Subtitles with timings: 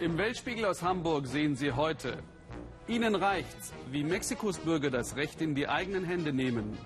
[0.00, 2.22] Im Weltspiegel aus Hamburg sehen Sie heute.
[2.88, 6.76] Ihnen reicht's, wie Mexikos Bürger das Recht in die eigenen Hände nehmen.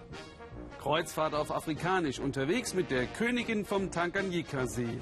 [0.81, 4.99] Kreuzfahrt auf Afrikanisch unterwegs mit der Königin vom Tanganyika-See.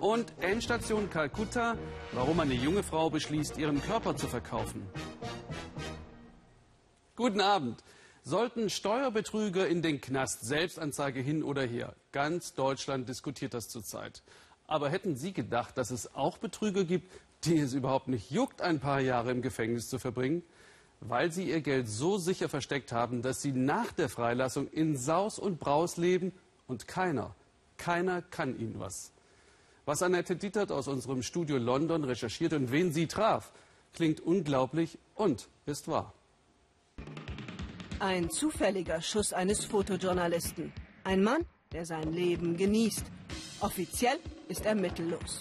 [0.00, 1.76] Und Endstation Kalkutta,
[2.12, 4.86] warum eine junge Frau beschließt, ihren Körper zu verkaufen.
[7.16, 7.82] Guten Abend.
[8.22, 11.96] Sollten Steuerbetrüger in den Knast, Selbstanzeige hin oder her?
[12.12, 14.22] Ganz Deutschland diskutiert das zurzeit.
[14.68, 17.10] Aber hätten Sie gedacht, dass es auch Betrüger gibt,
[17.44, 20.42] die es überhaupt nicht juckt, ein paar Jahre im Gefängnis zu verbringen?
[21.00, 25.38] Weil sie ihr Geld so sicher versteckt haben, dass sie nach der Freilassung in Saus
[25.38, 26.32] und Braus leben
[26.66, 27.34] und keiner,
[27.76, 29.12] keiner kann ihnen was.
[29.86, 33.52] Was Annette Dietert aus unserem Studio London recherchiert und wen sie traf,
[33.94, 36.12] klingt unglaublich und ist wahr.
[38.00, 40.72] Ein zufälliger Schuss eines Fotojournalisten.
[41.04, 43.04] Ein Mann, der sein Leben genießt.
[43.60, 45.40] Offiziell ist er mittellos.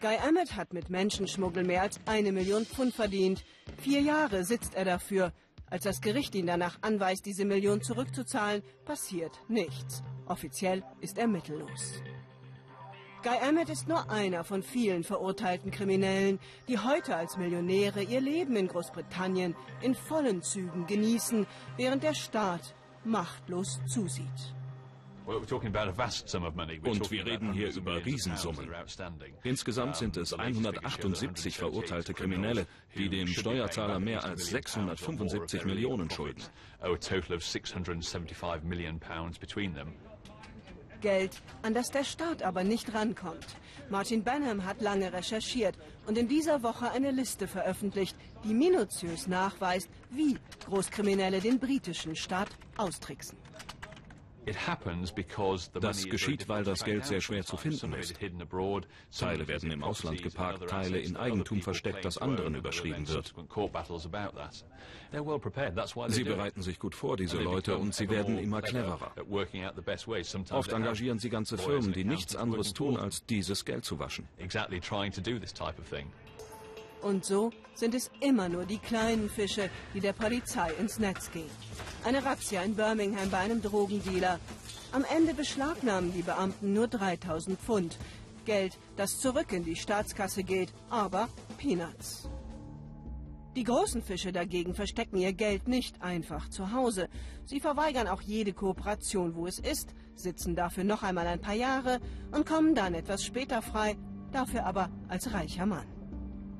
[0.00, 3.44] Guy Emmett hat mit Menschenschmuggel mehr als eine Million Pfund verdient.
[3.82, 5.34] Vier Jahre sitzt er dafür.
[5.66, 10.02] Als das Gericht ihn danach anweist, diese Million zurückzuzahlen, passiert nichts.
[10.26, 12.00] Offiziell ist er mittellos.
[13.22, 18.56] Guy Emmett ist nur einer von vielen verurteilten Kriminellen, die heute als Millionäre ihr Leben
[18.56, 22.74] in Großbritannien in vollen Zügen genießen, während der Staat
[23.04, 24.54] machtlos zusieht.
[25.30, 28.68] Und wir reden hier über Riesensummen.
[29.44, 36.42] Insgesamt sind es 178 verurteilte Kriminelle, die dem Steuerzahler mehr als 675 Millionen schulden.
[41.00, 43.46] Geld, an das der Staat aber nicht rankommt.
[43.88, 49.88] Martin Benham hat lange recherchiert und in dieser Woche eine Liste veröffentlicht, die minutiös nachweist,
[50.10, 50.36] wie
[50.66, 53.38] Großkriminelle den britischen Staat austricksen.
[55.80, 58.18] Das geschieht, weil das Geld sehr schwer zu finden ist.
[59.18, 63.34] Teile werden im Ausland geparkt, Teile in Eigentum versteckt, das anderen überschrieben wird.
[66.08, 69.12] Sie bereiten sich gut vor, diese Leute, und sie werden immer cleverer.
[70.50, 74.26] Oft engagieren sie ganze Firmen, die nichts anderes tun, als dieses Geld zu waschen.
[77.02, 81.50] Und so sind es immer nur die kleinen Fische, die der Polizei ins Netz gehen.
[82.04, 84.38] Eine Razzia in Birmingham bei einem Drogendealer.
[84.92, 87.98] Am Ende beschlagnahmen die Beamten nur 3000 Pfund.
[88.44, 91.28] Geld, das zurück in die Staatskasse geht, aber
[91.58, 92.28] Peanuts.
[93.56, 97.08] Die großen Fische dagegen verstecken ihr Geld nicht einfach zu Hause.
[97.44, 102.00] Sie verweigern auch jede Kooperation, wo es ist, sitzen dafür noch einmal ein paar Jahre
[102.30, 103.96] und kommen dann etwas später frei,
[104.30, 105.99] dafür aber als reicher Mann.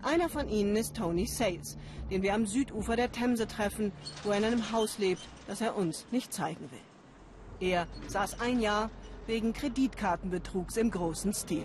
[0.02, 1.76] Einer von ihnen ist Tony Sales,
[2.10, 3.92] den wir am Südufer der Themse treffen,
[4.24, 7.68] wo er in einem Haus lebt, das er uns nicht zeigen will.
[7.68, 8.90] Er saß ein Jahr
[9.26, 11.64] wegen Kreditkartenbetrugs im großen Stil.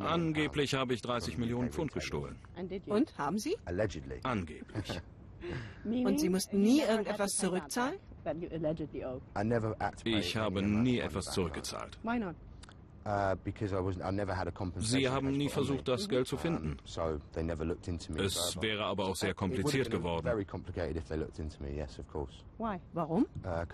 [0.00, 2.36] Angeblich habe ich 30 Millionen Pfund gestohlen.
[2.92, 3.56] Und haben Sie?
[4.22, 5.00] Angeblich.
[5.84, 7.98] Und Sie mussten nie irgendetwas zurückzahlen?
[10.04, 11.98] Ich habe nie etwas zurückgezahlt.
[13.06, 13.36] Uh,
[14.80, 16.76] Sie haben nie versucht, das Geld zu finden.
[16.84, 20.26] Es wäre aber auch sehr kompliziert geworden.
[22.92, 23.26] Warum?
[23.44, 23.64] Uh,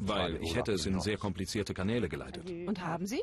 [0.00, 2.50] Weil ich hätte es in sehr komplizierte Kanäle geleitet.
[2.66, 3.22] Und haben Sie?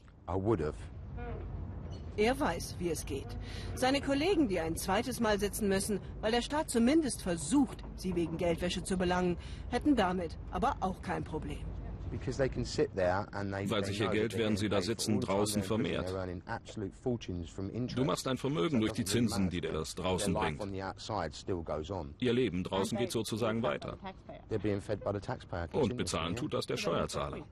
[2.17, 3.27] Er weiß, wie es geht.
[3.73, 8.37] Seine Kollegen, die ein zweites Mal sitzen müssen, weil der Staat zumindest versucht, sie wegen
[8.37, 9.35] Geldwäsche zu belangen,
[9.69, 11.59] hätten damit aber auch kein Problem.
[12.11, 16.13] Weil sich ihr Geld, während sie da sitzen, draußen vermehrt.
[17.95, 20.61] Du machst ein Vermögen durch die Zinsen, die dir das draußen bringt.
[22.19, 23.97] Ihr Leben draußen geht sozusagen weiter.
[25.73, 27.45] Und bezahlen tut das der Steuerzahler.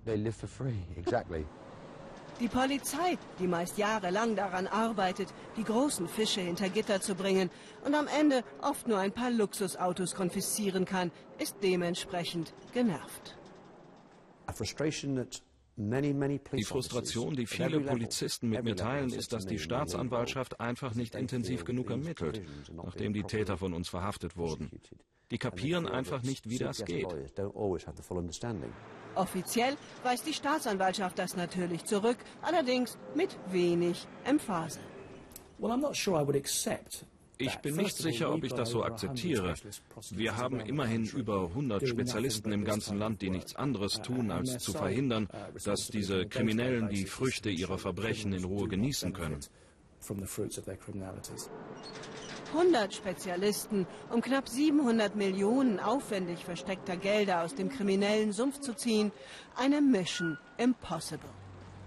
[2.39, 7.51] Die Polizei, die meist jahrelang daran arbeitet, die großen Fische hinter Gitter zu bringen
[7.85, 13.37] und am Ende oft nur ein paar Luxusautos konfiszieren kann, ist dementsprechend genervt.
[15.75, 21.65] Die Frustration, die viele Polizisten mit mir teilen, ist, dass die Staatsanwaltschaft einfach nicht intensiv
[21.65, 24.69] genug ermittelt, nachdem die Täter von uns verhaftet wurden.
[25.31, 27.07] Die kapieren einfach nicht, wie das geht.
[29.15, 34.79] Offiziell weist die Staatsanwaltschaft das natürlich zurück, allerdings mit wenig Emphase.
[37.37, 39.55] Ich bin nicht sicher, ob ich das so akzeptiere.
[40.11, 44.71] Wir haben immerhin über 100 Spezialisten im ganzen Land, die nichts anderes tun, als zu
[44.71, 45.27] verhindern,
[45.63, 49.39] dass diese Kriminellen die Früchte ihrer Verbrechen in Ruhe genießen können.
[52.53, 59.11] 100 Spezialisten, um knapp 700 Millionen aufwendig versteckter Gelder aus dem kriminellen Sumpf zu ziehen.
[59.55, 61.29] Eine Mission Impossible.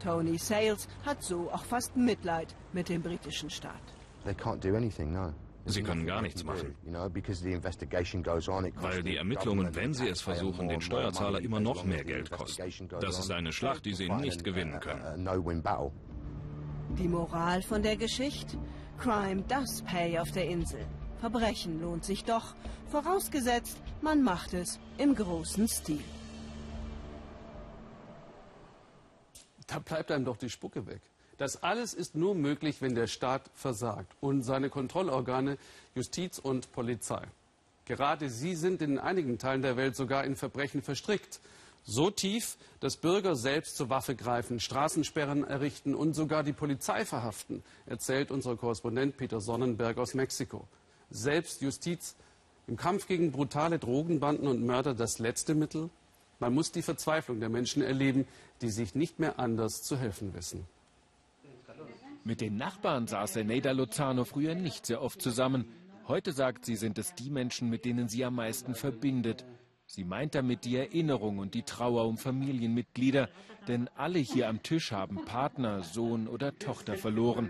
[0.02, 3.95] Tony Sales hat so auch fast Mitleid mit dem britischen Staat.
[5.68, 6.76] Sie können gar nichts machen.
[6.84, 12.88] Weil die Ermittlungen, wenn sie es versuchen, den Steuerzahler immer noch mehr Geld kosten.
[13.00, 15.28] Das ist eine Schlacht, die sie nicht gewinnen können.
[16.98, 18.56] Die Moral von der Geschichte?
[18.98, 20.86] Crime does pay auf der Insel.
[21.18, 22.54] Verbrechen lohnt sich doch,
[22.88, 26.04] vorausgesetzt, man macht es im großen Stil.
[29.66, 31.02] Da bleibt einem doch die Spucke weg.
[31.38, 35.58] Das alles ist nur möglich, wenn der Staat versagt und seine Kontrollorgane
[35.94, 37.22] Justiz und Polizei.
[37.84, 41.40] Gerade sie sind in einigen Teilen der Welt sogar in Verbrechen verstrickt.
[41.84, 47.62] So tief, dass Bürger selbst zur Waffe greifen, Straßensperren errichten und sogar die Polizei verhaften,
[47.84, 50.66] erzählt unser Korrespondent Peter Sonnenberg aus Mexiko.
[51.10, 52.16] Selbst Justiz
[52.66, 55.90] im Kampf gegen brutale Drogenbanden und Mörder das letzte Mittel?
[56.40, 58.26] Man muss die Verzweiflung der Menschen erleben,
[58.62, 60.66] die sich nicht mehr anders zu helfen wissen.
[62.26, 65.64] Mit den Nachbarn saß Eneida Lozano früher nicht sehr oft zusammen.
[66.08, 69.46] Heute sagt sie, sind es die Menschen, mit denen sie am meisten verbindet.
[69.86, 73.28] Sie meint damit die Erinnerung und die Trauer um Familienmitglieder,
[73.68, 77.48] denn alle hier am Tisch haben Partner, Sohn oder Tochter verloren.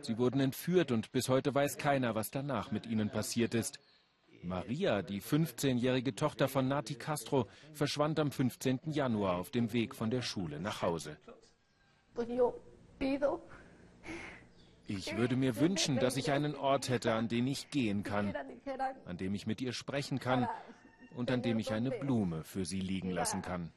[0.00, 3.78] Sie wurden entführt und bis heute weiß keiner, was danach mit ihnen passiert ist.
[4.42, 8.80] Maria, die 15-jährige Tochter von Nati Castro, verschwand am 15.
[8.86, 11.18] Januar auf dem Weg von der Schule nach Hause.
[14.88, 18.34] Ich würde mir wünschen, dass ich einen Ort hätte, an den ich gehen kann,
[19.04, 20.48] an dem ich mit ihr sprechen kann
[21.14, 23.72] und an dem ich eine Blume für sie liegen lassen kann.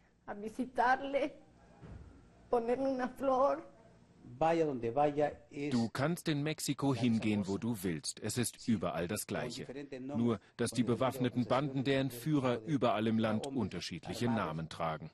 [5.72, 8.20] Du kannst in Mexiko hingehen, wo du willst.
[8.22, 9.66] Es ist überall das Gleiche.
[10.00, 15.10] Nur, dass die bewaffneten Banden der Entführer überall im Land unterschiedliche Namen tragen.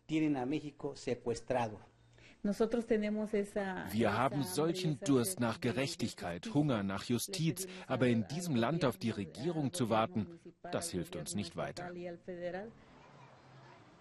[3.92, 9.09] Wir haben solchen Durst nach Gerechtigkeit, Hunger nach Justiz, aber in diesem Land auf die
[9.09, 10.27] Regierung zu warten,
[10.71, 11.89] das hilft uns nicht weiter.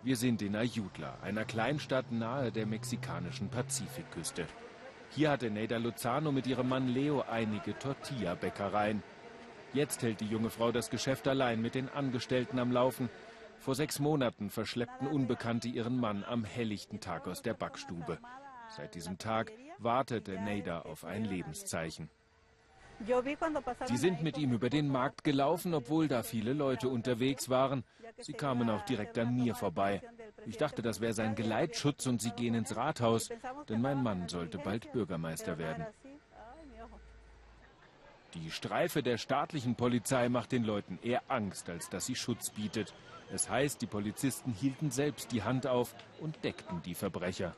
[0.03, 4.47] Wir sind in Ayutla, einer Kleinstadt nahe der mexikanischen Pazifikküste.
[5.09, 9.03] Hier hatte Neida Luzano mit ihrem Mann Leo einige Tortilla-Bäckereien.
[9.73, 13.09] Jetzt hält die junge Frau das Geschäft allein mit den Angestellten am Laufen.
[13.65, 18.19] Vor sechs Monaten verschleppten Unbekannte ihren Mann am helllichten Tag aus der Backstube.
[18.69, 22.11] Seit diesem Tag wartete Neida auf ein Lebenszeichen.
[23.87, 27.85] Sie sind mit ihm über den Markt gelaufen, obwohl da viele Leute unterwegs waren.
[28.19, 30.03] Sie kamen auch direkt an mir vorbei.
[30.45, 33.31] Ich dachte, das wäre sein Geleitschutz und sie gehen ins Rathaus,
[33.71, 35.87] denn mein Mann sollte bald Bürgermeister werden.
[38.35, 42.93] Die Streife der staatlichen Polizei macht den Leuten eher Angst, als dass sie Schutz bietet.
[43.33, 47.55] Es heißt, die Polizisten hielten selbst die Hand auf und deckten die Verbrecher.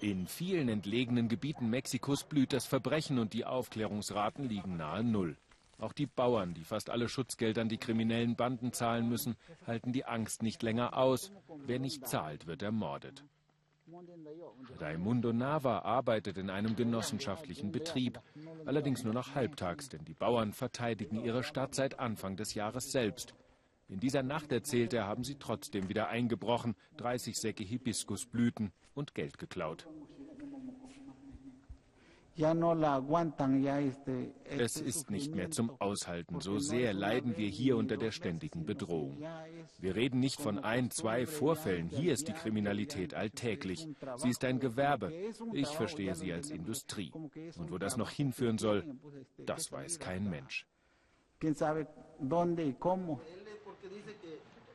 [0.00, 5.36] In vielen entlegenen Gebieten Mexikos blüht das Verbrechen und die Aufklärungsraten liegen nahe Null.
[5.78, 10.06] Auch die Bauern, die fast alle Schutzgelder an die kriminellen Banden zahlen müssen, halten die
[10.06, 11.32] Angst nicht länger aus.
[11.66, 13.24] Wer nicht zahlt, wird ermordet.
[14.78, 18.20] Raimundo Nava arbeitet in einem genossenschaftlichen Betrieb,
[18.64, 23.34] allerdings nur noch halbtags, denn die Bauern verteidigen ihre Stadt seit Anfang des Jahres selbst.
[23.88, 29.38] In dieser Nacht, erzählt er, haben sie trotzdem wieder eingebrochen, 30 Säcke Hibiskusblüten und Geld
[29.38, 29.86] geklaut.
[34.58, 36.40] Es ist nicht mehr zum Aushalten.
[36.40, 39.22] So sehr leiden wir hier unter der ständigen Bedrohung.
[39.78, 41.88] Wir reden nicht von ein, zwei Vorfällen.
[41.88, 43.88] Hier ist die Kriminalität alltäglich.
[44.16, 45.12] Sie ist ein Gewerbe.
[45.52, 47.10] Ich verstehe sie als Industrie.
[47.56, 48.84] Und wo das noch hinführen soll,
[49.38, 50.66] das weiß kein Mensch.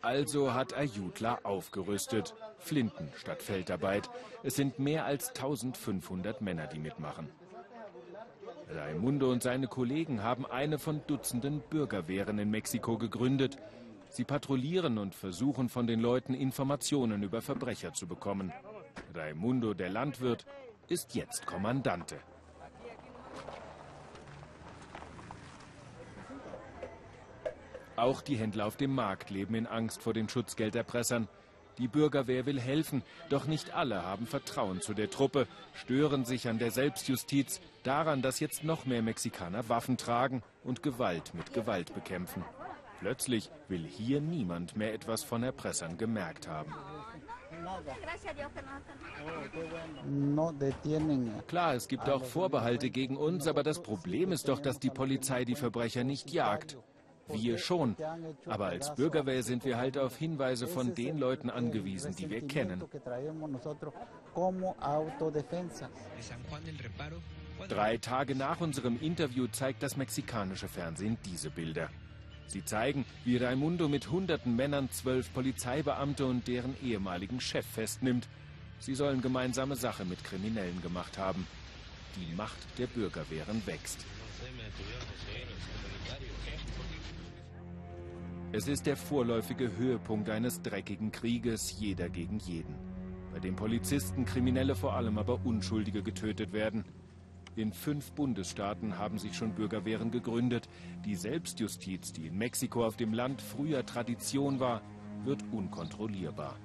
[0.01, 2.33] Also hat Ayutla aufgerüstet.
[2.57, 4.09] Flinten statt Feldarbeit.
[4.41, 7.29] Es sind mehr als 1500 Männer, die mitmachen.
[8.73, 13.57] Raimundo und seine Kollegen haben eine von Dutzenden Bürgerwehren in Mexiko gegründet.
[14.09, 18.53] Sie patrouillieren und versuchen von den Leuten Informationen über Verbrecher zu bekommen.
[19.13, 20.45] Raimundo, der Landwirt,
[20.87, 22.17] ist jetzt Kommandante.
[27.97, 31.27] Auch die Händler auf dem Markt leben in Angst vor den Schutzgelderpressern.
[31.77, 36.59] Die Bürgerwehr will helfen, doch nicht alle haben Vertrauen zu der Truppe, stören sich an
[36.59, 42.43] der Selbstjustiz, daran, dass jetzt noch mehr Mexikaner Waffen tragen und Gewalt mit Gewalt bekämpfen.
[42.99, 46.71] Plötzlich will hier niemand mehr etwas von Erpressern gemerkt haben.
[51.47, 55.45] Klar, es gibt auch Vorbehalte gegen uns, aber das Problem ist doch, dass die Polizei
[55.45, 56.77] die Verbrecher nicht jagt.
[57.33, 57.95] Wir schon.
[58.45, 62.83] Aber als Bürgerwehr sind wir halt auf Hinweise von den Leuten angewiesen, die wir kennen.
[67.67, 71.89] Drei Tage nach unserem Interview zeigt das mexikanische Fernsehen diese Bilder.
[72.47, 78.27] Sie zeigen, wie Raimundo mit hunderten Männern zwölf Polizeibeamte und deren ehemaligen Chef festnimmt.
[78.79, 81.47] Sie sollen gemeinsame Sache mit Kriminellen gemacht haben.
[82.17, 84.05] Die Macht der Bürgerwehren wächst.
[88.53, 92.75] Es ist der vorläufige Höhepunkt eines dreckigen Krieges, jeder gegen jeden.
[93.31, 96.83] Bei dem Polizisten, Kriminelle vor allem aber Unschuldige getötet werden.
[97.55, 100.67] In fünf Bundesstaaten haben sich schon Bürgerwehren gegründet.
[101.05, 104.81] Die Selbstjustiz, die in Mexiko auf dem Land früher Tradition war,
[105.23, 106.57] wird unkontrollierbar.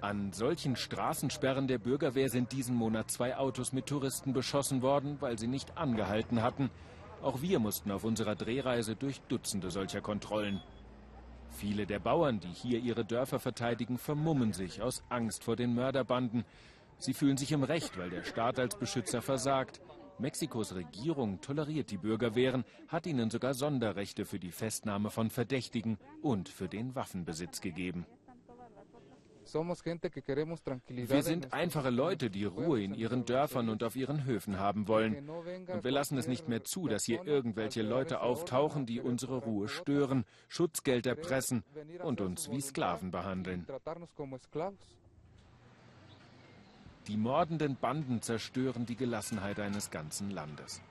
[0.00, 5.38] An solchen Straßensperren der Bürgerwehr sind diesen Monat zwei Autos mit Touristen beschossen worden, weil
[5.38, 6.70] sie nicht angehalten hatten.
[7.22, 10.62] Auch wir mussten auf unserer Drehreise durch Dutzende solcher Kontrollen.
[11.50, 16.44] Viele der Bauern, die hier ihre Dörfer verteidigen, vermummen sich aus Angst vor den Mörderbanden.
[16.98, 19.80] Sie fühlen sich im Recht, weil der Staat als Beschützer versagt.
[20.18, 26.48] Mexikos Regierung toleriert die Bürgerwehren, hat ihnen sogar Sonderrechte für die Festnahme von Verdächtigen und
[26.48, 28.06] für den Waffenbesitz gegeben.
[29.54, 35.28] Wir sind einfache Leute, die Ruhe in ihren Dörfern und auf ihren Höfen haben wollen.
[35.28, 39.68] Und wir lassen es nicht mehr zu, dass hier irgendwelche Leute auftauchen, die unsere Ruhe
[39.68, 41.64] stören, Schutzgeld erpressen
[42.02, 43.66] und uns wie Sklaven behandeln.
[47.06, 50.82] Die mordenden Banden zerstören die Gelassenheit eines ganzen Landes.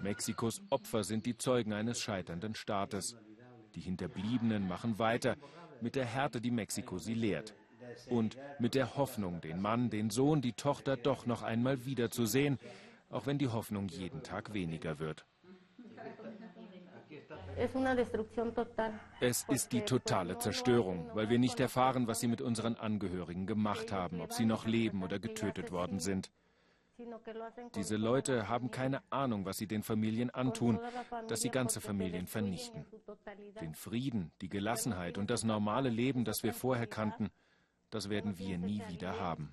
[0.00, 3.16] Mexikos Opfer sind die Zeugen eines scheiternden Staates.
[3.74, 5.36] Die Hinterbliebenen machen weiter
[5.82, 7.54] mit der Härte, die Mexiko sie lehrt
[8.08, 12.58] und mit der Hoffnung, den Mann, den Sohn, die Tochter doch noch einmal wiederzusehen,
[13.10, 15.24] auch wenn die Hoffnung jeden Tag weniger wird.
[19.20, 23.90] Es ist die totale Zerstörung, weil wir nicht erfahren, was sie mit unseren Angehörigen gemacht
[23.92, 26.30] haben, ob sie noch leben oder getötet worden sind.
[27.76, 30.80] Diese Leute haben keine Ahnung, was sie den Familien antun,
[31.28, 32.84] dass sie ganze Familien vernichten.
[33.60, 37.30] Den Frieden, die Gelassenheit und das normale Leben, das wir vorher kannten,
[37.90, 39.52] das werden wir nie wieder haben.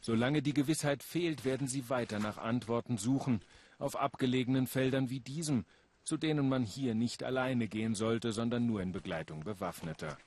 [0.00, 3.40] Solange die Gewissheit fehlt, werden sie weiter nach Antworten suchen,
[3.78, 5.64] auf abgelegenen Feldern wie diesem,
[6.02, 10.18] zu denen man hier nicht alleine gehen sollte, sondern nur in Begleitung Bewaffneter.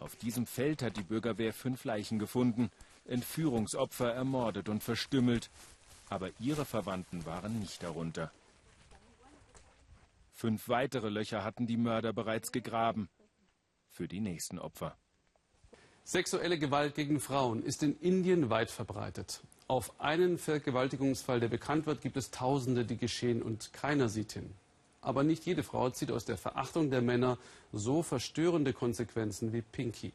[0.00, 2.70] Auf diesem Feld hat die Bürgerwehr fünf Leichen gefunden,
[3.04, 5.50] Entführungsopfer ermordet und verstümmelt,
[6.08, 8.32] aber ihre Verwandten waren nicht darunter.
[10.38, 13.08] Fünf weitere Löcher hatten die Mörder bereits gegraben.
[13.88, 14.94] Für die nächsten Opfer.
[16.04, 19.40] Sexuelle Gewalt gegen Frauen ist in Indien weit verbreitet.
[19.66, 24.52] Auf einen Vergewaltigungsfall, der bekannt wird, gibt es Tausende, die geschehen und keiner sieht hin.
[25.00, 27.38] Aber nicht jede Frau zieht aus der Verachtung der Männer
[27.72, 30.12] so verstörende Konsequenzen wie Pinky.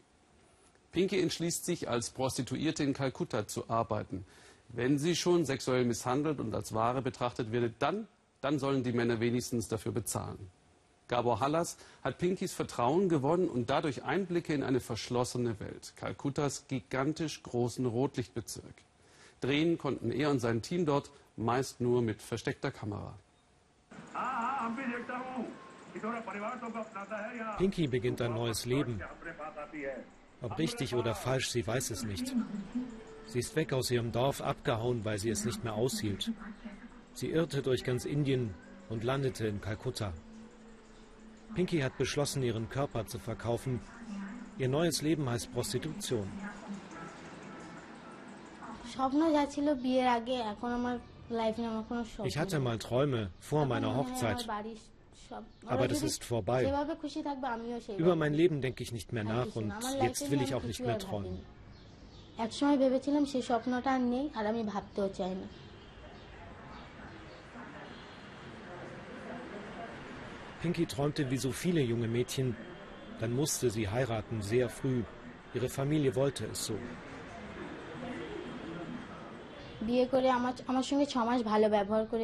[0.92, 4.24] Pinky entschließt sich, als Prostituierte in Kalkutta zu arbeiten.
[4.70, 8.08] Wenn sie schon sexuell misshandelt und als Ware betrachtet wird, dann
[8.42, 10.50] dann sollen die Männer wenigstens dafür bezahlen.
[11.08, 15.94] Gabor Hallas hat Pinkys Vertrauen gewonnen und dadurch Einblicke in eine verschlossene Welt.
[15.98, 18.76] Kalkuttas gigantisch großen Rotlichtbezirk.
[19.42, 23.14] Drehen konnten er und sein Team dort meist nur mit versteckter Kamera.
[27.58, 29.02] Pinky beginnt ein neues Leben.
[30.42, 32.34] Ob richtig oder falsch, sie weiß es nicht.
[33.28, 36.32] Sie ist weg aus ihrem Dorf, abgehauen, weil sie es nicht mehr aushielt.
[37.15, 38.55] Sie irrte durch ganz Indien
[38.91, 40.13] und landete in Kalkutta.
[41.55, 43.81] Pinky hat beschlossen, ihren Körper zu verkaufen.
[44.59, 46.29] Ihr neues Leben heißt Prostitution.
[52.25, 54.47] Ich hatte mal Träume vor meiner Hochzeit.
[55.67, 56.73] Aber das ist vorbei.
[57.99, 59.73] Über mein Leben denke ich nicht mehr nach und
[60.03, 61.39] jetzt will ich auch nicht mehr träumen.
[62.45, 65.47] একসময় ভেবেছিলাম সেই স্বপ্নটা আর নেই আর আমি ভাবতেও চাই না
[70.62, 72.56] Pinky träumte wie so viele junge Mädchen.
[73.20, 75.04] Dann musste sie heiraten, sehr früh.
[75.54, 76.76] Ihre Familie wollte es so.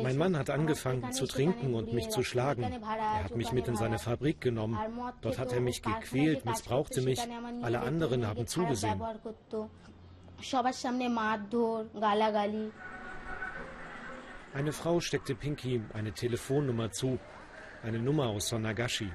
[0.03, 2.62] Mein Mann hat angefangen zu trinken und mich zu schlagen.
[2.62, 4.77] Er hat mich mit in seine Fabrik genommen.
[5.22, 7.20] Dort hat er mich gequält, missbrauchte mich.
[7.63, 9.01] Alle anderen haben zugesehen.
[14.53, 17.20] Eine Frau steckte Pinky eine Telefonnummer zu,
[17.84, 19.12] eine Nummer aus Sonagashi.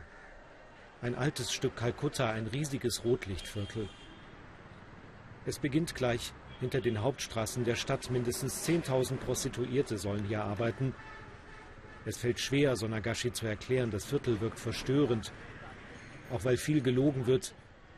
[1.00, 3.88] Ein altes Stück Kalkutta, ein riesiges Rotlichtviertel.
[5.47, 8.11] Es beginnt gleich hinter den Hauptstraßen der Stadt.
[8.11, 10.95] Mindestens 10.000 Prostituierte sollen hier arbeiten.
[12.04, 13.90] Es fällt schwer, Sonagashi zu erklären.
[13.90, 15.33] Das Viertel wirkt verstörend.
[16.31, 17.54] Auch weil viel gelogen wird,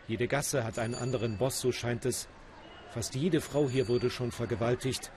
[0.06, 2.28] Jede Gasse hat einen anderen Boss, so scheint es.
[2.90, 5.10] Fast jede Frau hier wurde schon vergewaltigt.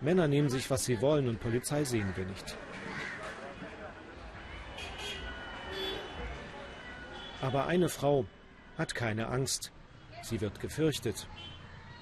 [0.00, 2.56] Männer nehmen sich, was sie wollen und Polizei sehen wir nicht.
[7.42, 8.24] Aber eine Frau
[8.78, 9.72] hat keine Angst.
[10.22, 11.26] Sie wird gefürchtet.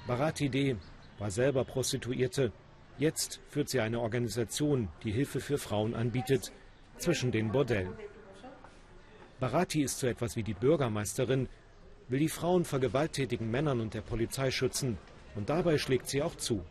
[0.07, 0.77] Bharati D.
[1.19, 2.53] war selber Prostituierte.
[2.99, 6.53] Jetzt führt sie eine Organisation, die Hilfe für Frauen anbietet,
[6.99, 7.97] zwischen den Bordellen.
[9.41, 11.49] Bharati ist so etwas wie die Bürgermeisterin,
[12.09, 14.99] will die Frauen vor gewalttätigen Männern und der Polizei schützen.
[15.35, 16.63] Und dabei schlägt sie auch zu.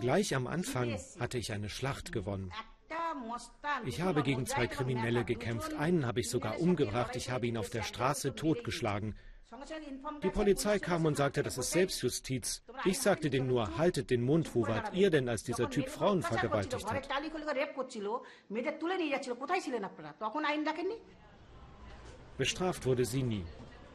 [0.00, 2.52] Gleich am Anfang hatte ich eine Schlacht gewonnen.
[3.84, 5.74] Ich habe gegen zwei Kriminelle gekämpft.
[5.74, 7.16] Einen habe ich sogar umgebracht.
[7.16, 9.16] Ich habe ihn auf der Straße totgeschlagen.
[10.22, 12.62] Die Polizei kam und sagte, das ist Selbstjustiz.
[12.84, 16.22] Ich sagte denen nur, haltet den Mund, wo wart ihr denn, als dieser Typ Frauen
[16.22, 17.08] vergewaltigt hat?
[22.38, 23.44] Bestraft wurde sie nie.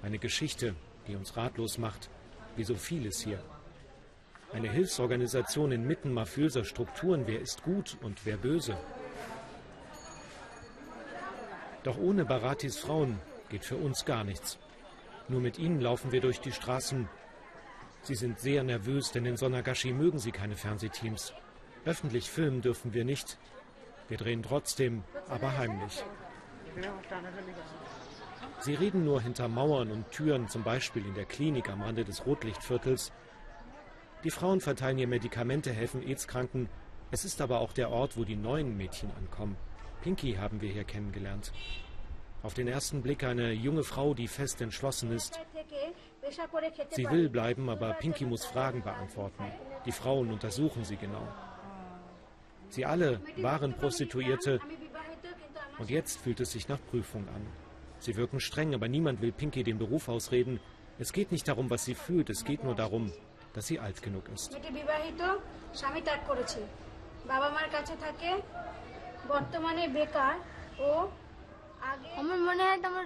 [0.03, 0.75] Eine Geschichte,
[1.07, 2.09] die uns ratlos macht,
[2.55, 3.43] wie so vieles hier.
[4.53, 8.77] Eine Hilfsorganisation inmitten mafiöser Strukturen, wer ist gut und wer böse.
[11.83, 14.57] Doch ohne Baratis Frauen geht für uns gar nichts.
[15.27, 17.09] Nur mit ihnen laufen wir durch die Straßen.
[18.03, 21.33] Sie sind sehr nervös, denn in Sonagashi mögen sie keine Fernsehteams.
[21.85, 23.37] Öffentlich filmen dürfen wir nicht.
[24.07, 26.03] Wir drehen trotzdem, aber heimlich.
[28.61, 32.25] Sie reden nur hinter Mauern und Türen, zum Beispiel in der Klinik am Rande des
[32.25, 33.11] Rotlichtviertels.
[34.23, 36.69] Die Frauen verteilen ihr Medikamente, helfen AIDS-Kranken.
[37.11, 39.55] Es ist aber auch der Ort, wo die neuen Mädchen ankommen.
[40.01, 41.51] Pinky haben wir hier kennengelernt.
[42.43, 45.39] Auf den ersten Blick eine junge Frau, die fest entschlossen ist.
[46.91, 49.43] Sie will bleiben, aber Pinky muss Fragen beantworten.
[49.85, 51.27] Die Frauen untersuchen sie genau.
[52.69, 54.59] Sie alle waren Prostituierte
[55.77, 57.45] und jetzt fühlt es sich nach Prüfung an.
[57.99, 60.59] Sie wirken streng, aber niemand will Pinky den Beruf ausreden.
[60.99, 63.11] Es geht nicht darum, was sie fühlt, es geht nur darum,
[63.57, 64.55] dass sie alt genug ist.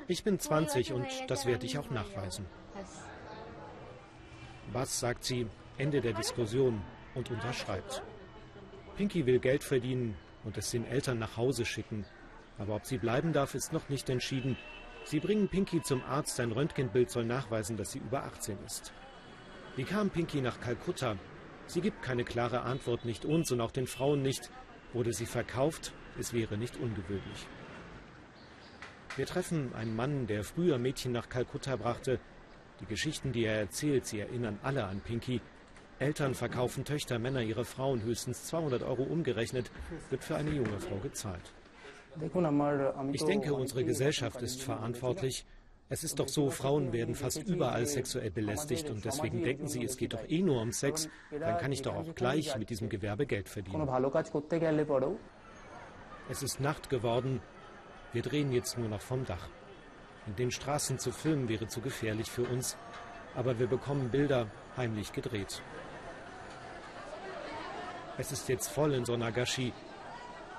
[0.08, 2.46] Ich bin 20 und das werde ich auch nachweisen.
[4.74, 5.48] Was sagt sie?
[5.78, 6.82] Ende der Diskussion
[7.16, 8.04] und unterschreibt.
[8.98, 12.06] Pinky will Geld verdienen und es den Eltern nach Hause schicken.
[12.58, 14.58] Aber ob sie bleiben darf, ist noch nicht entschieden.
[15.06, 16.36] Sie bringen Pinky zum Arzt.
[16.36, 18.92] Sein Röntgenbild soll nachweisen, dass sie über 18 ist.
[19.78, 21.16] Wie kam Pinky nach Kalkutta?
[21.68, 24.50] Sie gibt keine klare Antwort, nicht uns und auch den Frauen nicht.
[24.92, 25.94] Wurde sie verkauft?
[26.20, 27.48] Es wäre nicht ungewöhnlich.
[29.16, 32.20] Wir treffen einen Mann, der früher Mädchen nach Kalkutta brachte.
[32.82, 35.40] Die Geschichten, die er erzählt, sie erinnern alle an Pinky.
[36.00, 38.02] Eltern verkaufen Töchter, Männer ihre Frauen.
[38.04, 39.72] Höchstens 200 Euro umgerechnet
[40.10, 41.54] wird für eine junge Frau gezahlt.
[43.14, 45.46] Ich denke, unsere Gesellschaft ist verantwortlich.
[45.92, 49.98] Es ist doch so, Frauen werden fast überall sexuell belästigt und deswegen denken sie, es
[49.98, 51.10] geht doch eh nur um Sex.
[51.38, 53.76] Dann kann ich doch auch gleich mit diesem Gewerbe Geld verdienen.
[56.30, 57.42] Es ist Nacht geworden.
[58.14, 59.50] Wir drehen jetzt nur noch vom Dach.
[60.28, 62.78] In den Straßen zu filmen wäre zu gefährlich für uns,
[63.36, 65.62] aber wir bekommen Bilder heimlich gedreht.
[68.18, 69.74] Es ist jetzt voll in Sonagashi.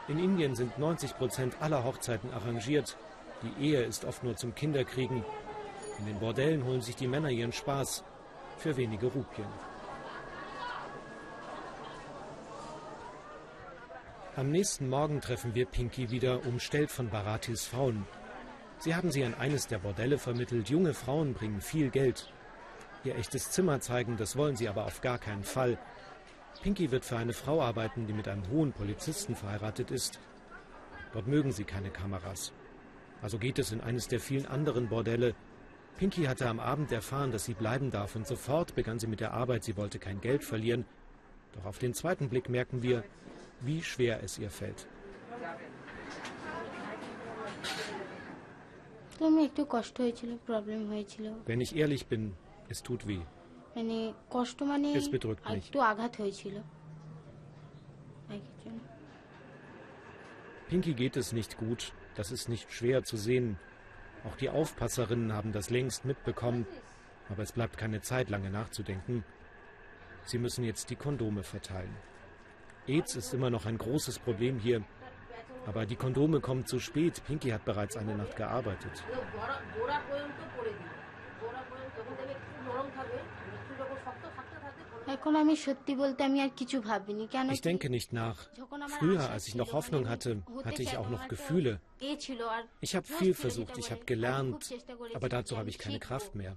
[0.09, 2.99] In Indien sind 90 Prozent aller Hochzeiten arrangiert.
[3.43, 5.25] Die Ehe ist oft nur zum Kinderkriegen.
[5.99, 8.05] In den Bordellen holen sich die Männer ihren Spaß
[8.59, 9.49] für wenige Rupien.
[14.35, 18.07] Am nächsten Morgen treffen wir Pinky wieder, umstellt von Baratis Frauen.
[18.79, 20.71] Sie haben sie an eines der Bordelle vermittelt.
[20.71, 22.33] Junge Frauen bringen viel Geld.
[23.05, 25.79] Ihr echtes Zimmer zeigen, das wollen sie aber auf gar keinen Fall.
[26.63, 30.19] Pinky wird für eine Frau arbeiten, die mit einem hohen Polizisten verheiratet ist.
[31.13, 32.53] Dort mögen sie keine Kameras.
[33.23, 35.35] Also geht es in eines der vielen anderen Bordelle.
[35.97, 39.33] Pinky hatte am Abend erfahren, dass sie bleiben darf und sofort begann sie mit der
[39.33, 39.63] Arbeit.
[39.63, 40.85] Sie wollte kein Geld verlieren.
[41.53, 43.05] Doch auf den zweiten Blick merken wir,
[43.61, 44.89] wie schwer es ihr fällt.
[51.47, 52.35] Wenn ich ehrlich bin,
[52.69, 53.21] es tut weh.
[54.97, 55.71] Es bedrückt mich.
[60.69, 61.93] Pinky geht es nicht gut.
[62.15, 63.59] Das ist nicht schwer zu sehen.
[64.25, 66.67] Auch die Aufpasserinnen haben das längst mitbekommen.
[67.29, 69.25] Aber es bleibt keine Zeit, lange nachzudenken.
[70.25, 71.95] Sie müssen jetzt die Kondome verteilen.
[72.87, 74.83] AIDS ist immer noch ein großes Problem hier.
[75.67, 77.23] Aber die Kondome kommen zu spät.
[77.25, 79.03] Pinky hat bereits eine Nacht gearbeitet.
[87.51, 88.49] Ich denke nicht nach.
[88.99, 91.81] Früher, als ich noch Hoffnung hatte, hatte ich auch noch Gefühle.
[92.81, 94.75] Ich habe viel versucht, ich habe gelernt,
[95.15, 96.57] aber dazu habe ich keine Kraft mehr.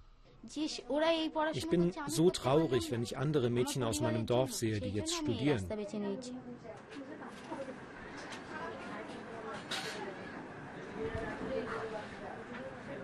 [1.53, 5.65] Ich bin so traurig, wenn ich andere Mädchen aus meinem Dorf sehe, die jetzt studieren.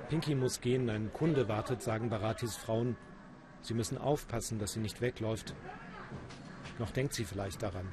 [0.10, 2.98] Pinky muss gehen, ein Kunde wartet, sagen Baratis Frauen.
[3.62, 5.54] Sie müssen aufpassen, dass sie nicht wegläuft.
[6.80, 7.88] Noch denkt sie vielleicht daran.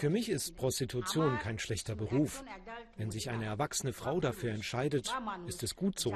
[0.00, 2.42] Für mich ist Prostitution kein schlechter Beruf.
[2.96, 5.14] Wenn sich eine erwachsene Frau dafür entscheidet,
[5.46, 6.14] ist es gut so.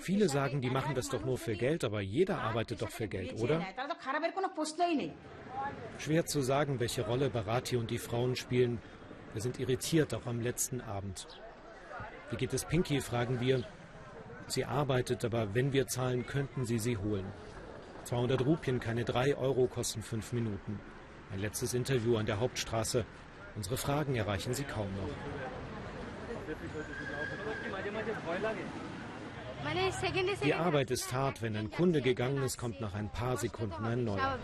[0.00, 3.34] Viele sagen, die machen das doch nur für Geld, aber jeder arbeitet doch für Geld,
[3.40, 3.64] oder?
[5.98, 8.80] Schwer zu sagen, welche Rolle Barati und die Frauen spielen.
[9.34, 11.26] Wir sind irritiert, auch am letzten Abend.
[12.30, 13.62] Wie geht es Pinky, fragen wir.
[14.48, 17.26] Sie arbeitet, aber wenn wir zahlen, könnten Sie sie holen.
[18.04, 20.78] 200 Rupien, keine 3 Euro, kosten 5 Minuten.
[21.32, 23.04] Ein letztes Interview an der Hauptstraße.
[23.56, 25.08] Unsere Fragen erreichen sie kaum noch.
[30.44, 31.42] Die Arbeit ist hart.
[31.42, 34.38] Wenn ein Kunde gegangen ist, kommt nach ein paar Sekunden ein neuer.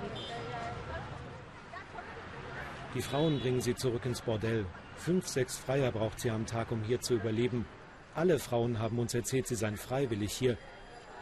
[2.95, 4.67] Die Frauen bringen sie zurück ins Bordell.
[4.97, 7.67] Fünf, sechs Freier braucht sie am Tag, um hier zu überleben.
[8.15, 10.57] Alle Frauen haben uns erzählt, sie seien freiwillig hier.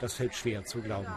[0.00, 1.12] Das fällt schwer zu glauben.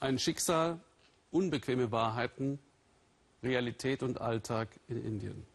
[0.00, 0.80] Ein Schicksal,
[1.30, 2.58] unbequeme Wahrheiten,
[3.42, 5.46] Realität und Alltag in Indien.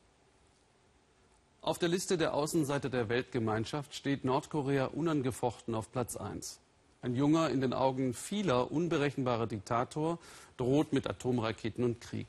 [1.61, 6.61] Auf der Liste der Außenseiter der Weltgemeinschaft steht Nordkorea unangefochten auf Platz 1.
[7.01, 10.17] Ein junger, in den Augen vieler unberechenbarer Diktator
[10.57, 12.27] droht mit Atomraketen und Krieg.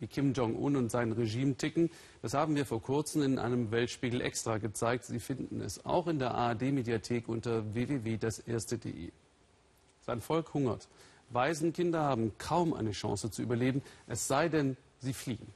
[0.00, 1.90] Wie Kim Jong-un und sein Regime ticken,
[2.22, 5.04] das haben wir vor kurzem in einem Weltspiegel extra gezeigt.
[5.04, 9.12] Sie finden es auch in der ARD-Mediathek unter www.das-erste.de.
[10.00, 10.88] Sein Volk hungert.
[11.28, 15.46] Waisenkinder haben kaum eine Chance zu überleben, es sei denn, sie fliehen.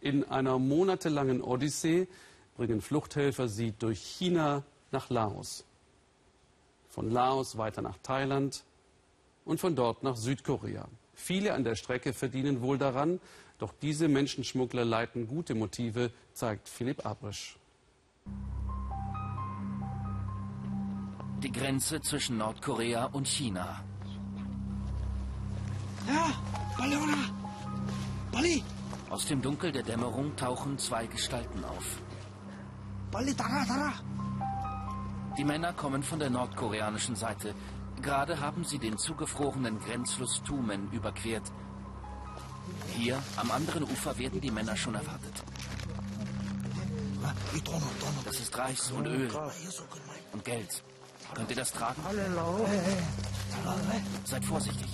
[0.00, 2.08] In einer monatelangen Odyssee
[2.56, 5.64] bringen Fluchthelfer sie durch China nach Laos.
[6.92, 8.64] Von Laos weiter nach Thailand
[9.46, 10.86] und von dort nach Südkorea.
[11.14, 13.18] Viele an der Strecke verdienen wohl daran,
[13.58, 17.56] doch diese Menschenschmuggler leiten gute Motive, zeigt Philipp Abrisch.
[21.42, 23.82] Die Grenze zwischen Nordkorea und China.
[29.08, 32.02] Aus dem Dunkel der Dämmerung tauchen zwei Gestalten auf.
[35.38, 37.54] Die Männer kommen von der nordkoreanischen Seite.
[38.02, 41.50] Gerade haben sie den zugefrorenen Grenzfluss Tumen überquert.
[42.88, 45.42] Hier, am anderen Ufer, werden die Männer schon erwartet.
[48.24, 49.30] Das ist Reis und Öl
[50.32, 50.82] und Geld.
[51.34, 52.02] Könnt ihr das tragen?
[54.24, 54.86] Seid vorsichtig.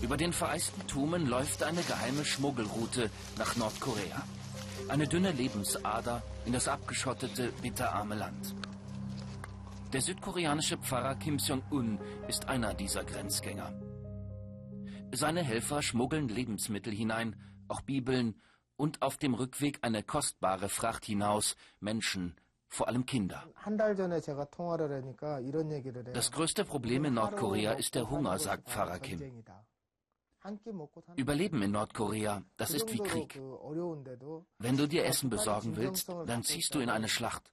[0.00, 4.22] Über den vereisten Tumen läuft eine geheime Schmuggelroute nach Nordkorea.
[4.88, 8.54] Eine dünne Lebensader in das abgeschottete, bitterarme Land.
[9.92, 13.72] Der südkoreanische Pfarrer Kim Seong-un ist einer dieser Grenzgänger.
[15.12, 17.36] Seine Helfer schmuggeln Lebensmittel hinein,
[17.68, 18.40] auch Bibeln
[18.76, 22.36] und auf dem Rückweg eine kostbare Fracht hinaus, Menschen,
[22.68, 23.42] vor allem Kinder.
[26.12, 29.42] Das größte Problem in Nordkorea ist der Hunger, sagt Pfarrer Kim.
[31.16, 33.40] Überleben in Nordkorea, das ist wie Krieg.
[34.58, 37.52] Wenn du dir Essen besorgen willst, dann ziehst du in eine Schlacht.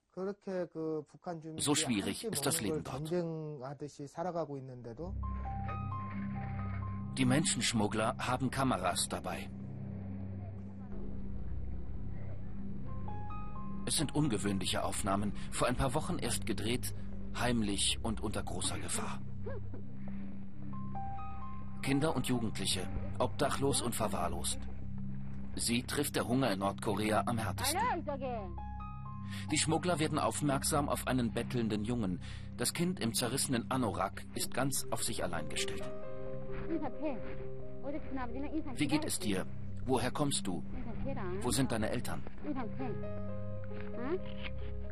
[1.56, 3.10] So schwierig ist das Leben dort.
[7.18, 9.48] Die Menschenschmuggler haben Kameras dabei.
[13.86, 16.94] Es sind ungewöhnliche Aufnahmen, vor ein paar Wochen erst gedreht,
[17.38, 19.20] heimlich und unter großer Gefahr.
[21.84, 24.58] Kinder und Jugendliche, obdachlos und verwahrlost.
[25.54, 27.78] Sie trifft der Hunger in Nordkorea am härtesten.
[29.52, 32.22] Die Schmuggler werden aufmerksam auf einen bettelnden Jungen.
[32.56, 35.84] Das Kind im zerrissenen Anorak ist ganz auf sich allein gestellt.
[38.76, 39.44] Wie geht es dir?
[39.84, 40.64] Woher kommst du?
[41.42, 42.22] Wo sind deine Eltern?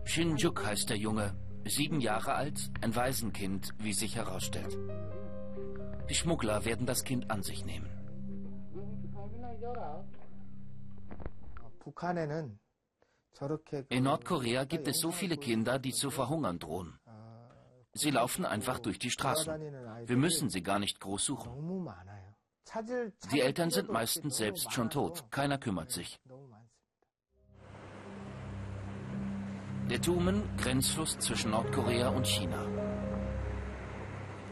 [0.05, 4.76] Shinjuk heißt der Junge, sieben Jahre alt, ein Waisenkind, wie sich herausstellt.
[6.09, 7.88] Die Schmuggler werden das Kind an sich nehmen.
[13.88, 16.99] In Nordkorea gibt es so viele Kinder, die zu verhungern drohen.
[17.95, 19.61] Sie laufen einfach durch die Straßen.
[20.07, 21.88] Wir müssen sie gar nicht groß suchen.
[23.33, 25.31] Die Eltern sind meistens selbst schon tot.
[25.31, 26.21] Keiner kümmert sich.
[29.91, 32.65] Der Tumen, Grenzfluss zwischen Nordkorea und China.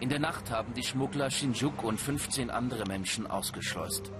[0.00, 4.10] In der Nacht haben die Schmuggler Shinjuk und 15 andere Menschen ausgeschleust.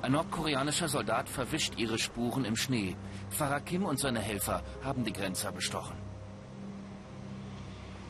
[0.00, 2.96] Ein nordkoreanischer Soldat verwischt ihre Spuren im Schnee.
[3.30, 5.96] Pfarrer Kim und seine Helfer haben die Grenzer bestochen.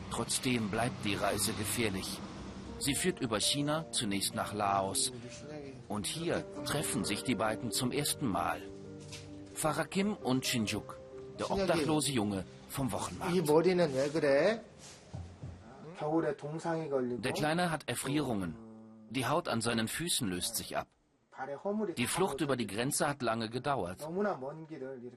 [0.09, 2.19] Trotzdem bleibt die Reise gefährlich.
[2.79, 5.11] Sie führt über China zunächst nach Laos.
[5.89, 8.61] Und hier treffen sich die beiden zum ersten Mal.
[9.53, 10.97] Pfarrer Kim und Shinjuk,
[11.37, 13.33] der obdachlose Junge vom Wochenmarkt.
[17.23, 18.55] Der Kleine hat Erfrierungen.
[19.09, 20.87] Die Haut an seinen Füßen löst sich ab.
[21.97, 24.07] Die Flucht über die Grenze hat lange gedauert.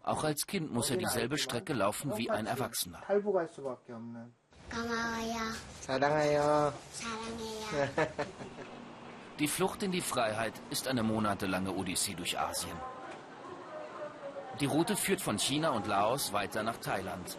[0.02, 3.02] Auch als Kind muss er dieselbe Strecke laufen wie ein Erwachsener.
[9.38, 12.76] Die Flucht in die Freiheit ist eine monatelange Odyssee durch Asien.
[14.60, 17.36] Die Route führt von China und Laos weiter nach Thailand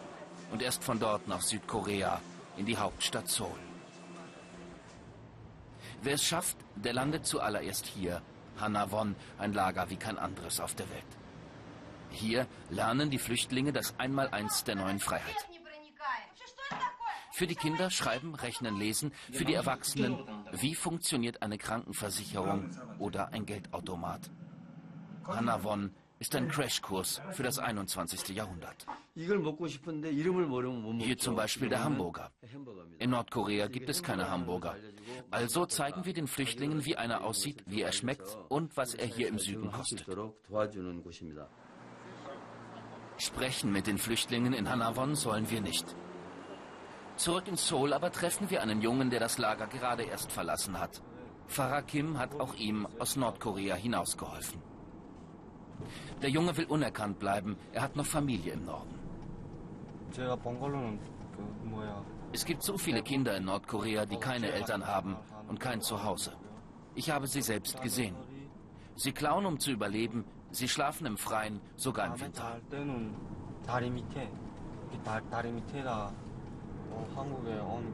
[0.50, 2.20] und erst von dort nach Südkorea
[2.56, 3.58] in die Hauptstadt Seoul.
[6.02, 8.22] Wer es schafft, der landet zuallererst hier,
[8.60, 11.04] Hanawon, ein Lager wie kein anderes auf der Welt.
[12.10, 15.36] Hier lernen die Flüchtlinge das Einmaleins der neuen Freiheit.
[17.32, 20.18] Für die Kinder schreiben, rechnen, lesen, für die Erwachsenen,
[20.52, 24.30] wie funktioniert eine Krankenversicherung oder ein Geldautomat.
[25.24, 28.28] Hanawon ist ein Crashkurs für das 21.
[28.30, 28.86] Jahrhundert.
[29.14, 32.32] Hier zum Beispiel der Hamburger.
[32.98, 34.76] In Nordkorea gibt es keine Hamburger.
[35.30, 39.28] Also zeigen wir den Flüchtlingen, wie einer aussieht, wie er schmeckt und was er hier
[39.28, 40.06] im Süden kostet.
[43.16, 45.86] Sprechen mit den Flüchtlingen in Hanawon sollen wir nicht.
[47.16, 51.02] Zurück in Seoul aber treffen wir einen Jungen, der das Lager gerade erst verlassen hat.
[51.48, 54.62] Pfarrer Kim hat auch ihm aus Nordkorea hinausgeholfen.
[56.22, 57.56] Der Junge will unerkannt bleiben.
[57.72, 58.98] Er hat noch Familie im Norden.
[62.32, 65.16] Es gibt so viele Kinder in Nordkorea, die keine Eltern haben
[65.48, 66.32] und kein Zuhause.
[66.94, 68.16] Ich habe sie selbst gesehen.
[68.96, 70.24] Sie klauen, um zu überleben.
[70.50, 72.60] Sie schlafen im Freien, sogar im Winter.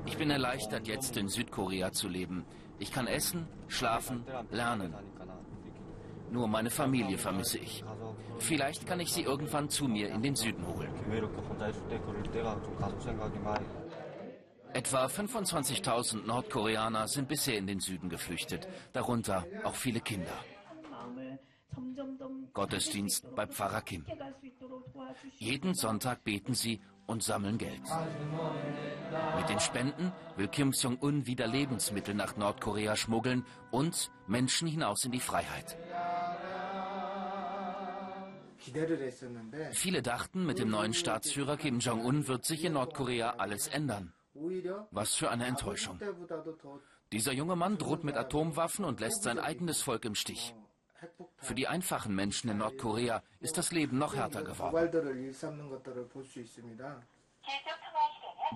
[0.07, 2.45] Ich bin erleichtert, jetzt in Südkorea zu leben.
[2.79, 4.95] Ich kann essen, schlafen, lernen.
[6.35, 7.85] Nur meine Familie vermisse ich.
[8.41, 10.93] Vielleicht kann ich sie irgendwann zu mir in den Süden holen.
[14.73, 20.37] Etwa 25.000 Nordkoreaner sind bisher in den Süden geflüchtet, darunter auch viele Kinder.
[22.53, 24.05] Gottesdienst bei Pfarrer Kim.
[25.37, 27.83] Jeden Sonntag beten sie und sammeln Geld.
[29.37, 35.13] Mit den Spenden will Kim Jong-un wieder Lebensmittel nach Nordkorea schmuggeln und Menschen hinaus in
[35.13, 35.77] die Freiheit.
[39.73, 44.13] Viele dachten, mit dem neuen Staatsführer Kim Jong-un wird sich in Nordkorea alles ändern.
[44.91, 46.01] Was für eine Enttäuschung.
[47.13, 50.55] Dieser junge Mann droht mit Atomwaffen und lässt sein eigenes Volk im Stich.
[51.39, 54.91] Für die einfachen Menschen in Nordkorea ist das Leben noch härter geworden.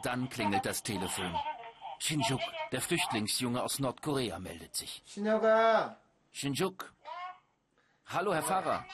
[0.02, 1.34] Dann klingelt das Telefon.
[1.98, 2.40] Shinjuk,
[2.72, 5.02] der Flüchtlingsjunge aus Nordkorea, meldet sich.
[6.32, 6.92] Shinjuk.
[8.06, 8.84] Hallo, Herr Pfarrer.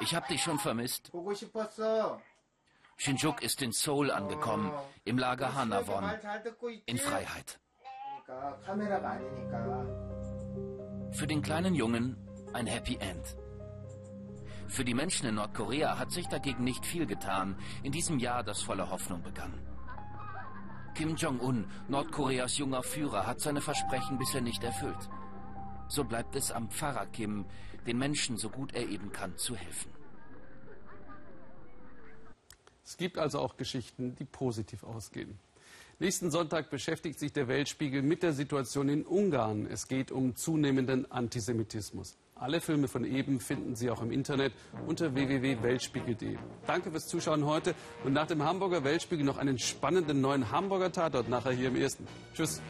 [0.00, 1.10] Ich habe dich schon vermisst.
[2.96, 4.72] Shinjuk ist in Seoul angekommen,
[5.04, 6.04] im Lager Hanawon,
[6.86, 7.58] in Freiheit.
[11.10, 12.16] Für den kleinen Jungen
[12.52, 13.36] ein Happy End.
[14.68, 18.62] Für die Menschen in Nordkorea hat sich dagegen nicht viel getan in diesem Jahr, das
[18.62, 19.52] voller Hoffnung begann.
[20.94, 25.08] Kim Jong-un, Nordkoreas junger Führer, hat seine Versprechen bisher nicht erfüllt.
[25.92, 27.44] So bleibt es am Pfarrer Kim,
[27.86, 29.92] den Menschen so gut er eben kann, zu helfen.
[32.82, 35.38] Es gibt also auch Geschichten, die positiv ausgehen.
[35.98, 39.66] Nächsten Sonntag beschäftigt sich der Weltspiegel mit der Situation in Ungarn.
[39.66, 42.16] Es geht um zunehmenden Antisemitismus.
[42.36, 44.54] Alle Filme von eben finden Sie auch im Internet
[44.86, 46.38] unter www.weltspiegel.de.
[46.66, 51.28] Danke fürs Zuschauen heute und nach dem Hamburger Weltspiegel noch einen spannenden neuen Hamburger Tatort
[51.28, 52.06] nachher hier im ersten.
[52.32, 52.62] Tschüss.